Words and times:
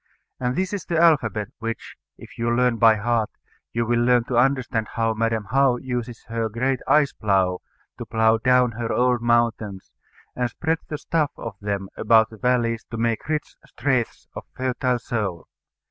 And 0.39 0.55
this 0.55 0.73
is 0.73 0.83
the 0.85 0.97
alphabet, 0.97 1.49
which, 1.59 1.95
if 2.17 2.39
you 2.39 2.49
learn 2.49 2.77
by 2.77 2.95
heart, 2.95 3.29
you 3.71 3.85
will 3.85 3.99
learn 4.03 4.23
to 4.23 4.35
understand 4.35 4.87
how 4.95 5.13
Madam 5.13 5.49
How 5.51 5.77
uses 5.77 6.23
her 6.23 6.49
great 6.49 6.79
ice 6.87 7.13
plough 7.13 7.59
to 7.99 8.05
plough 8.07 8.39
down 8.39 8.71
her 8.71 8.91
old 8.91 9.21
mountains, 9.21 9.91
and 10.35 10.49
spread 10.49 10.79
the 10.87 10.97
stuff 10.97 11.29
of 11.37 11.53
them 11.61 11.87
about 11.95 12.31
the 12.31 12.37
valleys 12.37 12.83
to 12.89 12.97
make 12.97 13.29
rich 13.29 13.55
straths 13.67 14.27
of 14.33 14.47
fertile 14.57 14.97
soil. 14.97 15.47